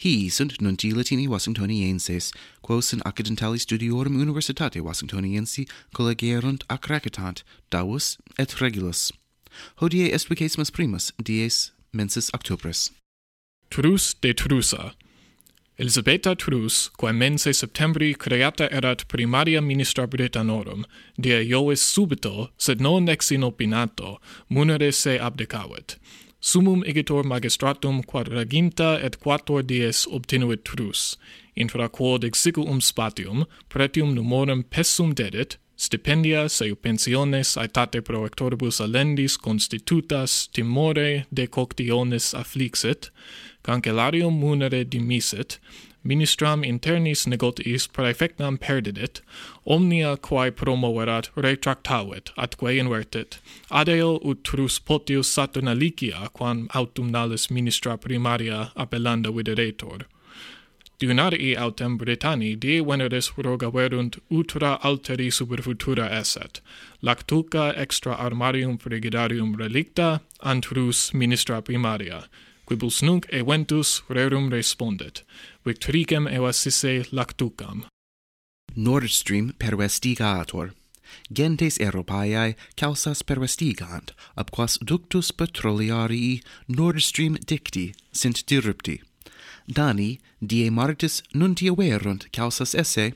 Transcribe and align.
Hi 0.00 0.28
sunt 0.28 0.60
nunti 0.60 0.92
Latini 0.92 1.26
Washingtonienses, 1.26 2.32
quos 2.62 2.92
in 2.92 3.00
accidentali 3.00 3.58
studiorum 3.58 4.14
universitate 4.20 4.80
Washingtoniensi 4.80 5.66
collegerunt 5.92 6.62
ac 6.68 6.86
recitant, 6.86 7.42
davus 7.68 8.16
et 8.38 8.60
regulus. 8.60 9.12
Hodie 9.80 10.12
est 10.12 10.28
vicesimus 10.28 10.70
primus 10.70 11.12
dies 11.20 11.72
mensis 11.92 12.30
octobris. 12.32 12.92
Trus 13.70 14.14
de 14.14 14.32
Trusa 14.34 14.94
Elisabetta 15.76 16.36
Trus, 16.36 16.90
quae 16.96 17.12
mense 17.12 17.52
septembri 17.52 18.14
creata 18.14 18.68
erat 18.70 19.08
primaria 19.08 19.60
ministra 19.60 20.06
Britannorum, 20.06 20.84
die 21.16 21.42
Iovis 21.42 21.82
subito, 21.82 22.50
sed 22.56 22.80
non 22.80 23.08
ex 23.08 23.32
inopinato, 23.32 24.20
munere 24.48 24.92
se 24.92 25.18
abdicavit 25.18 25.98
Summum 26.40 26.84
egitor 26.86 27.24
magistratum 27.24 28.04
quadraginta 28.04 29.00
et 29.02 29.18
quattuor 29.18 29.64
dies 29.66 30.06
obtinuit 30.06 30.62
trus, 30.64 31.16
intra 31.56 31.88
quod 31.88 32.22
exiguum 32.22 32.80
spatium, 32.80 33.44
pretium 33.68 34.14
numorum 34.14 34.62
pessum 34.62 35.14
dedit, 35.14 35.56
stipendia 35.76 36.48
seu 36.48 36.76
pensiones 36.76 37.56
aetate 37.56 38.04
pro 38.04 38.24
ectoribus 38.28 38.78
alendis 38.80 39.36
constitutas 39.36 40.46
timore 40.54 41.26
decoctionis 41.34 42.30
afflixit, 42.38 43.10
cancellarium 43.64 44.38
munere 44.38 44.84
dimisit, 44.84 45.58
ministram 46.02 46.64
internis 46.64 47.26
negotiis 47.26 47.88
praefectam 47.88 48.58
perdidit, 48.58 49.22
omnia 49.64 50.16
quae 50.16 50.50
promoverat 50.50 51.30
retractavit, 51.36 52.32
atque 52.36 52.76
invertit, 52.78 53.38
adeo 53.70 54.18
utrus 54.24 54.78
potius 54.80 55.32
Saturnalicia, 55.32 56.28
quam 56.32 56.68
autumnalis 56.74 57.50
ministra 57.50 57.96
primaria 57.96 58.70
appellanda 58.76 59.30
videretur. 59.30 60.06
Dunarii 61.00 61.56
autem 61.56 61.96
Britanni 61.96 62.56
die 62.56 62.80
veneris 62.82 63.30
rogaverunt 63.36 64.16
utra 64.30 64.78
alteri 64.82 65.30
super 65.30 65.62
futura 65.62 66.08
esset, 66.10 66.60
lactuca 67.02 67.72
extra 67.76 68.16
armarium 68.16 68.78
frigidarium 68.78 69.54
relicta, 69.56 70.20
antrus 70.42 71.12
ministra 71.14 71.60
primaria, 71.62 72.24
quibus 72.68 73.00
nunc 73.02 73.24
eventus 73.32 74.02
rerum 74.10 74.50
respondet, 74.50 75.24
victricem 75.64 76.28
evasisse 76.28 77.08
lactucam. 77.10 77.86
Nord 78.76 79.08
Stream 79.08 79.54
pervestigator. 79.58 80.74
Gentes 81.32 81.78
Europaeae 81.78 82.54
causas 82.76 83.22
pervestigant, 83.22 84.12
ab 84.36 84.50
quas 84.50 84.76
ductus 84.84 85.32
petroliarii 85.32 86.42
Nord 86.68 87.00
Stream 87.00 87.38
dicti 87.46 87.94
sint 88.12 88.44
dirupti. 88.46 89.00
Dani, 89.66 90.18
die 90.40 90.70
martis 90.70 91.22
nuntia 91.32 91.72
verunt 91.72 92.28
causas 92.32 92.74
esse 92.74 93.14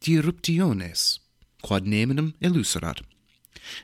diruptiones, 0.00 1.18
quod 1.60 1.86
neminum 1.86 2.34
elucerat. 2.40 3.02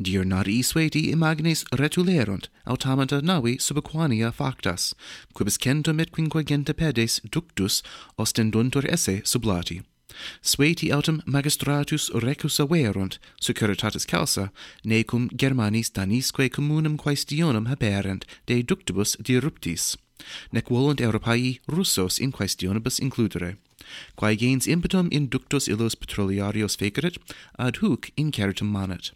Diurnari 0.00 0.62
sueti 0.62 1.10
imagines 1.10 1.64
retulerunt, 1.72 2.48
automata 2.66 3.20
navi 3.20 3.58
subquania 3.58 4.32
factas, 4.32 4.94
quibus 5.34 5.58
centum 5.58 6.00
et 6.00 6.10
quinquagenta 6.10 6.74
pedes 6.74 7.20
ductus 7.30 7.82
ostenduntur 8.18 8.84
esse 8.86 9.22
sublati. 9.24 9.82
Sueti 10.42 10.90
autem 10.90 11.22
magistratus 11.26 12.10
recus 12.22 12.58
averunt, 12.58 13.18
securitatis 13.40 14.06
causa, 14.06 14.50
necum 14.84 15.28
Germanis 15.30 15.90
danisque 15.90 16.50
communem 16.50 16.96
quaestionum 16.96 17.68
haberent 17.68 18.24
de 18.46 18.62
ductibus 18.62 19.16
diruptis, 19.16 19.96
nec 20.52 20.68
volunt 20.68 21.00
Europae 21.00 21.60
Russos 21.68 22.18
in 22.18 22.32
quaestionibus 22.32 23.00
includere. 23.00 23.56
Quae 24.16 24.36
gens 24.36 24.66
impetum 24.66 25.08
in 25.10 25.28
ductus 25.28 25.68
illos 25.68 25.94
petroliarios 25.94 26.76
fecerit, 26.76 27.16
ad 27.58 27.76
huc 27.76 28.10
in 28.16 28.30
caritum 28.30 28.68
manet. 28.68 29.12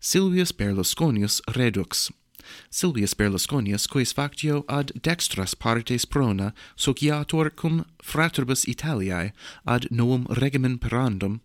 Silvius 0.00 0.52
Berlusconius 0.52 1.40
redux. 1.54 2.10
Silvius 2.70 3.14
Berlusconius, 3.14 3.86
quis 3.86 4.12
factio 4.12 4.64
ad 4.68 4.92
dextras 5.02 5.54
partes 5.54 6.04
prona 6.04 6.52
sociator 6.76 7.50
cum 7.50 7.84
fratribus 8.02 8.66
Italiae 8.66 9.32
ad 9.66 9.86
novum 9.90 10.26
regimen 10.40 10.78
perandum, 10.78 11.40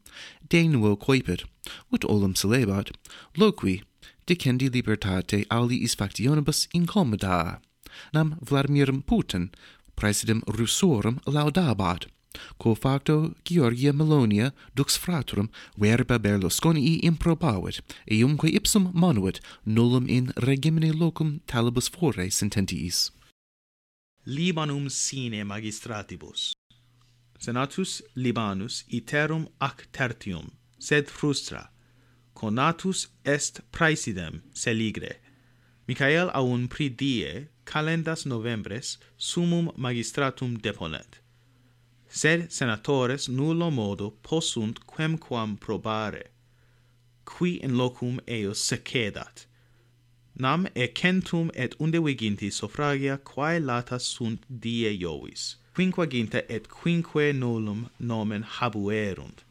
de 0.50 0.68
nuo 0.68 0.96
coepit, 0.96 1.44
ut 1.92 2.04
olim 2.06 2.34
celebat, 2.34 2.92
loqui, 3.38 3.84
dicendi 4.26 4.70
libertate 4.70 5.46
aliis 5.50 5.96
factionibus 5.96 6.68
incommoda, 6.74 7.60
nam 8.14 8.38
Vladimirum 8.42 9.04
Putin, 9.04 9.52
praesidem 9.96 10.42
Russorum 10.48 11.20
laudabat, 11.26 12.08
quo 12.58 12.76
facto 12.76 13.34
Georgia 13.44 13.92
Melonia 13.94 14.54
dux 14.76 14.98
fratrum 14.98 15.50
verba 15.78 16.20
Berlusconii 16.20 17.00
improbavit, 17.04 17.82
eumque 18.06 18.50
ipsum 18.50 18.92
manuit 18.94 19.40
nullum 19.66 20.08
in 20.08 20.34
regimine 20.38 20.92
locum 20.94 21.40
talibus 21.46 21.90
fore 21.90 22.30
sententiis. 22.30 23.12
Libanum 24.26 24.90
sine 24.90 25.44
magistratibus. 25.44 26.54
Senatus 27.40 28.02
Libanus 28.16 28.84
iterum 28.90 29.48
ac 29.62 29.88
tertium, 29.92 30.52
sed 30.80 31.08
frustra, 31.08 31.70
conatus 32.34 33.08
est 33.24 33.62
praesidem 33.72 34.42
seligre. 34.54 35.18
Michael 35.88 36.30
aun 36.34 36.68
pridie 36.68 37.48
calendas 37.64 38.26
novembres 38.26 38.98
sumum 39.18 39.72
magistratum 39.78 40.58
deponet 40.58 41.22
sed 42.10 42.52
senatores 42.52 43.28
nullo 43.30 43.72
modo 43.72 44.12
possunt 44.24 44.80
quemquam 44.88 45.58
probare, 45.58 46.28
qui 47.26 47.60
in 47.62 47.78
locum 47.78 48.20
eius 48.28 48.60
secedat, 48.60 49.46
nam 50.36 50.68
ecentum 50.76 51.52
et 51.54 51.76
unde 51.80 52.00
viginti 52.00 52.52
suffragia 52.52 53.18
quae 53.18 53.60
lata 53.60 54.00
sunt 54.00 54.46
die 54.48 54.90
Iovis, 54.98 55.56
quinquaginta 55.76 56.44
et 56.50 56.68
quinque 56.70 57.34
nullum 57.34 57.90
nomen 58.00 58.44
habuerunt, 58.44 59.44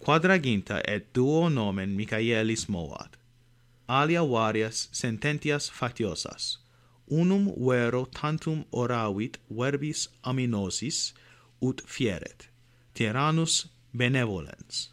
quadraginta 0.00 0.82
et 0.84 1.12
duo 1.12 1.48
nomen 1.48 1.96
Michaelis 1.96 2.68
moat, 2.68 3.16
alia 3.88 4.22
varias 4.22 4.88
sententias 4.92 5.70
factiosas 5.70 6.58
unum 7.10 7.54
vero 7.56 8.04
tantum 8.04 8.64
oravit 8.72 9.36
verbis 9.50 10.08
aminosis, 10.24 11.12
ut 11.60 11.82
fieret, 11.86 12.48
Tyrannus 12.94 13.66
benevolens. 13.92 14.90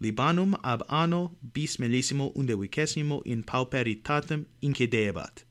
Libanum 0.00 0.54
ab 0.62 0.82
anno 0.88 1.36
bis 1.40 1.78
millesimo 1.78 2.32
undevicesimo 2.34 3.22
in 3.24 3.42
pauperitatem 3.42 4.46
incedebat, 4.60 5.44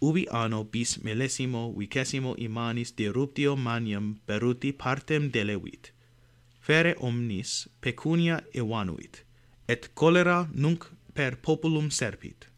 ubi 0.00 0.26
anno 0.30 0.64
bis 0.64 0.98
millesimo 1.02 1.72
vicesimo 1.76 2.34
imanis 2.38 2.92
deruptio 2.96 3.56
maniam 3.56 4.18
peruti 4.26 4.72
partem 4.72 5.30
delevit, 5.30 5.92
fere 6.60 6.94
omnis 7.00 7.68
pecunia 7.80 8.42
evanuit, 8.54 9.24
et 9.68 9.94
cholera 9.94 10.48
nunc 10.54 10.86
per 11.14 11.36
populum 11.36 11.90
serpit. 11.90 12.51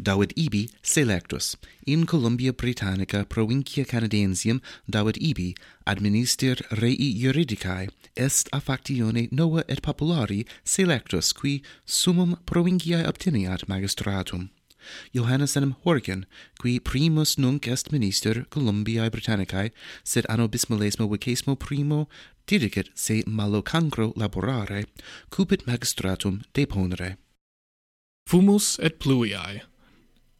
Dawit 0.00 0.32
Eby 0.36 0.70
selectus 0.80 1.56
in 1.84 2.06
Columbia 2.06 2.52
Britannica 2.52 3.24
provincia 3.24 3.84
Canadiensium 3.84 4.60
Dawit 4.88 5.18
Eby 5.20 5.54
administer 5.86 6.54
rei 6.70 6.94
juridicae 6.94 7.88
est 8.14 8.48
a 8.52 8.60
factione 8.60 9.28
nova 9.32 9.64
et 9.66 9.82
populari 9.82 10.46
selectus 10.62 11.32
qui 11.32 11.62
summum 11.84 12.38
provinciae 12.44 13.04
obteniat 13.08 13.66
magistratum. 13.66 14.50
Johannes 15.12 15.56
enim 15.56 15.74
Horgan, 15.82 16.26
qui 16.60 16.78
primus 16.78 17.36
nunc 17.36 17.66
est 17.66 17.90
minister 17.90 18.46
Columbiae 18.50 19.10
Britannicae, 19.10 19.72
sed 20.04 20.26
anno 20.28 20.48
bismillesimo 20.48 21.08
vicesimo 21.08 21.56
primo 21.56 22.08
didicet 22.46 22.90
se 22.94 23.24
malo 23.26 23.62
cancro 23.62 24.12
laborare, 24.14 24.86
cupit 25.28 25.66
magistratum 25.66 26.42
deponere. 26.54 27.16
Fumus 28.28 28.78
et 28.78 29.00
pluiae, 29.00 29.62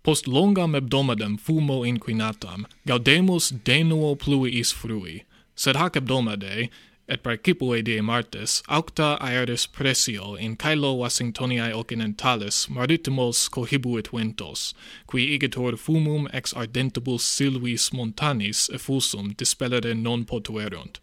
Post 0.02 0.26
longam 0.26 0.74
abdomadam 0.74 1.38
fumo 1.38 1.84
inquinatam, 1.84 2.66
gaudemus 2.86 3.50
de 3.64 3.82
nuo 3.82 4.14
pluiis 4.16 4.72
frui, 4.72 5.22
sed 5.54 5.76
hac 5.76 5.96
abdomade, 5.96 6.70
et 7.08 7.22
percipue 7.22 7.82
die 7.82 8.00
martes, 8.02 8.62
aucta 8.68 9.16
aeris 9.20 9.66
pressio 9.66 10.34
in 10.38 10.56
caelo 10.56 10.94
Washingtoniae 10.98 11.72
occidentalis 11.72 12.68
maritimos 12.68 13.48
cohibuit 13.50 14.10
ventos, 14.12 14.74
qui 15.06 15.38
igitur 15.38 15.78
fumum 15.78 16.28
ex 16.32 16.52
ardentibus 16.52 17.22
silvis 17.22 17.90
montanis 17.92 18.68
effusum 18.70 19.34
dispellere 19.36 19.94
non 19.96 20.24
potuerunt. 20.24 21.00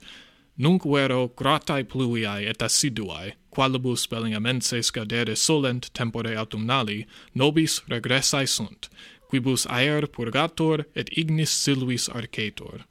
Nunc 0.58 0.84
vero 0.84 1.28
gratae 1.28 1.84
pluiae 1.84 2.48
et 2.50 2.62
assiduae, 2.62 3.34
qualibus 3.56 4.08
Bellingense 4.10 4.82
scadere 4.84 5.36
solent 5.36 5.94
tempore 5.94 6.36
autumnali, 6.36 7.06
nobis 7.34 7.82
regressae 7.88 8.48
sunt, 8.48 8.90
quibus 9.30 9.66
aer 9.70 10.08
purgator 10.08 10.84
et 10.96 11.10
ignis 11.18 11.52
silvis 11.64 12.10
arcetor. 12.10 12.84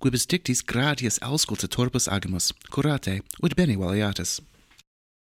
Quibus 0.00 0.26
dictis 0.26 0.62
gratias 0.62 1.18
auscultatorbus 1.18 2.06
agimus, 2.08 2.52
curate, 2.70 3.20
ut 3.42 3.56
bene 3.56 3.76
valiatis. 3.80 4.38